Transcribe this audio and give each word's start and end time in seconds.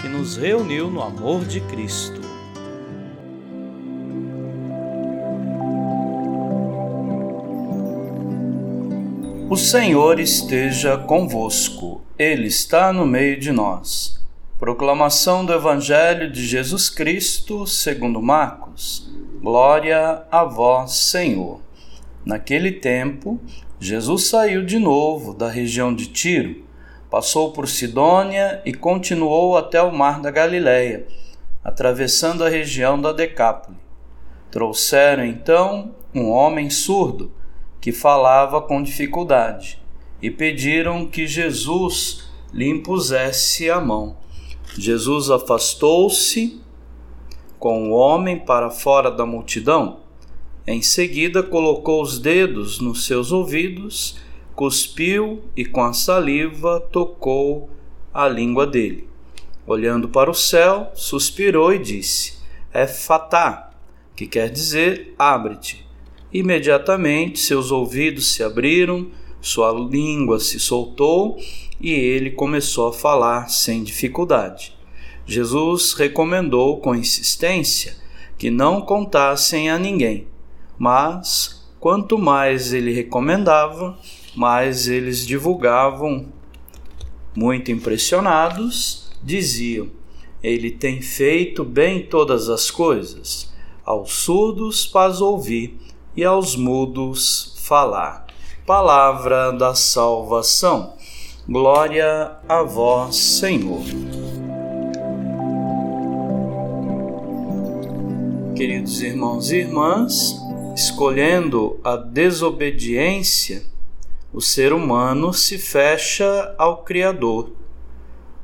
que 0.00 0.08
nos 0.08 0.36
reuniu 0.36 0.90
no 0.90 1.02
amor 1.02 1.44
de 1.44 1.60
Cristo. 1.62 2.20
O 9.48 9.56
Senhor 9.56 10.20
esteja 10.20 10.98
convosco, 10.98 12.02
Ele 12.18 12.48
está 12.48 12.92
no 12.92 13.06
meio 13.06 13.38
de 13.38 13.52
nós. 13.52 14.22
Proclamação 14.58 15.44
do 15.46 15.52
Evangelho 15.52 16.30
de 16.30 16.44
Jesus 16.44 16.90
Cristo, 16.90 17.66
segundo 17.66 18.20
Marcos. 18.20 19.10
Glória 19.40 20.24
a 20.30 20.44
vós, 20.44 20.92
Senhor. 20.92 21.60
Naquele 22.24 22.72
tempo, 22.72 23.40
Jesus 23.78 24.24
saiu 24.24 24.64
de 24.64 24.78
novo 24.78 25.32
da 25.32 25.48
região 25.48 25.94
de 25.94 26.06
Tiro 26.08 26.65
passou 27.10 27.52
por 27.52 27.68
Sidônia 27.68 28.60
e 28.64 28.74
continuou 28.74 29.56
até 29.56 29.80
o 29.82 29.92
mar 29.92 30.20
da 30.20 30.30
Galileia, 30.30 31.06
atravessando 31.62 32.44
a 32.44 32.48
região 32.48 33.00
da 33.00 33.12
Decápole. 33.12 33.76
Trouxeram 34.50 35.24
então 35.24 35.94
um 36.14 36.30
homem 36.30 36.70
surdo 36.70 37.32
que 37.80 37.92
falava 37.92 38.60
com 38.60 38.82
dificuldade 38.82 39.80
e 40.20 40.30
pediram 40.30 41.06
que 41.06 41.26
Jesus 41.26 42.28
lhe 42.52 42.68
impusesse 42.68 43.70
a 43.70 43.80
mão. 43.80 44.16
Jesus 44.78 45.30
afastou-se 45.30 46.60
com 47.58 47.90
o 47.90 47.92
homem 47.92 48.38
para 48.38 48.70
fora 48.70 49.10
da 49.10 49.24
multidão. 49.24 50.00
Em 50.66 50.82
seguida, 50.82 51.42
colocou 51.42 52.02
os 52.02 52.18
dedos 52.18 52.80
nos 52.80 53.06
seus 53.06 53.30
ouvidos 53.30 54.16
cuspiu 54.56 55.44
e 55.54 55.66
com 55.66 55.84
a 55.84 55.92
saliva 55.92 56.80
tocou 56.80 57.68
a 58.12 58.26
língua 58.26 58.66
dele. 58.66 59.06
Olhando 59.66 60.08
para 60.08 60.30
o 60.30 60.34
céu, 60.34 60.90
suspirou 60.94 61.74
e 61.74 61.78
disse: 61.78 62.38
É 62.72 62.86
fatá, 62.86 63.70
que 64.16 64.26
quer 64.26 64.48
dizer 64.48 65.14
abre-te. 65.18 65.86
Imediatamente 66.32 67.38
seus 67.38 67.70
ouvidos 67.70 68.32
se 68.32 68.42
abriram, 68.42 69.08
sua 69.40 69.70
língua 69.72 70.40
se 70.40 70.58
soltou 70.58 71.38
e 71.80 71.90
ele 71.90 72.30
começou 72.30 72.88
a 72.88 72.92
falar 72.92 73.50
sem 73.50 73.84
dificuldade. 73.84 74.74
Jesus 75.26 75.92
recomendou 75.92 76.80
com 76.80 76.94
insistência 76.94 77.96
que 78.38 78.50
não 78.50 78.80
contassem 78.80 79.70
a 79.70 79.78
ninguém, 79.78 80.26
mas 80.78 81.68
quanto 81.78 82.18
mais 82.18 82.72
ele 82.72 82.92
recomendava, 82.92 83.98
mas 84.36 84.86
eles 84.86 85.26
divulgavam, 85.26 86.26
muito 87.34 87.72
impressionados, 87.72 89.10
diziam: 89.22 89.88
Ele 90.42 90.70
tem 90.70 91.00
feito 91.00 91.64
bem 91.64 92.02
todas 92.02 92.50
as 92.50 92.70
coisas, 92.70 93.52
aos 93.84 94.12
surdos 94.12 94.84
faz 94.84 95.22
ouvir 95.22 95.78
e 96.14 96.22
aos 96.22 96.54
mudos 96.54 97.56
falar. 97.64 98.26
Palavra 98.66 99.52
da 99.52 99.74
salvação. 99.74 100.94
Glória 101.48 102.32
a 102.48 102.62
vós, 102.62 103.16
Senhor. 103.16 103.84
Queridos 108.56 109.00
irmãos 109.00 109.52
e 109.52 109.58
irmãs, 109.58 110.34
escolhendo 110.74 111.78
a 111.84 111.96
desobediência, 111.96 113.62
o 114.32 114.40
ser 114.40 114.72
humano 114.72 115.32
se 115.32 115.58
fecha 115.58 116.54
ao 116.58 116.84
Criador. 116.84 117.52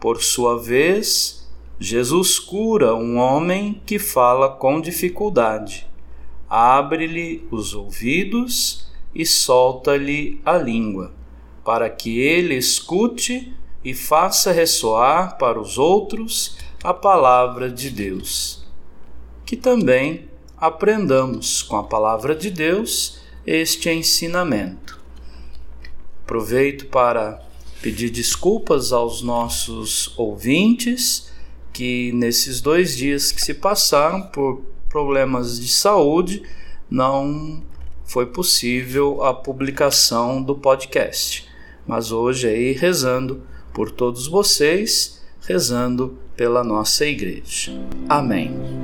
Por 0.00 0.22
sua 0.22 0.58
vez, 0.58 1.50
Jesus 1.78 2.38
cura 2.38 2.94
um 2.94 3.18
homem 3.18 3.82
que 3.84 3.98
fala 3.98 4.48
com 4.48 4.80
dificuldade, 4.80 5.86
abre-lhe 6.48 7.46
os 7.50 7.74
ouvidos 7.74 8.90
e 9.14 9.26
solta-lhe 9.26 10.40
a 10.44 10.56
língua, 10.56 11.12
para 11.64 11.90
que 11.90 12.18
ele 12.18 12.54
escute 12.54 13.54
e 13.84 13.92
faça 13.92 14.52
ressoar 14.52 15.36
para 15.36 15.60
os 15.60 15.78
outros 15.78 16.56
a 16.82 16.94
palavra 16.94 17.70
de 17.70 17.90
Deus. 17.90 18.64
Que 19.44 19.56
também 19.56 20.28
aprendamos 20.56 21.62
com 21.62 21.76
a 21.76 21.84
palavra 21.84 22.34
de 22.34 22.50
Deus 22.50 23.18
este 23.46 23.90
ensinamento. 23.90 25.03
Aproveito 26.24 26.86
para 26.86 27.40
pedir 27.82 28.08
desculpas 28.08 28.92
aos 28.92 29.20
nossos 29.20 30.14
ouvintes 30.16 31.30
que 31.70 32.12
nesses 32.12 32.62
dois 32.62 32.96
dias 32.96 33.30
que 33.30 33.42
se 33.42 33.52
passaram 33.52 34.22
por 34.22 34.62
problemas 34.88 35.60
de 35.60 35.68
saúde 35.68 36.42
não 36.90 37.62
foi 38.06 38.26
possível 38.26 39.22
a 39.22 39.34
publicação 39.34 40.42
do 40.42 40.54
podcast. 40.54 41.46
Mas 41.86 42.10
hoje 42.10 42.48
aí 42.48 42.72
rezando 42.72 43.42
por 43.74 43.90
todos 43.90 44.26
vocês, 44.26 45.22
rezando 45.46 46.18
pela 46.36 46.64
nossa 46.64 47.04
igreja. 47.04 47.72
Amém. 48.08 48.83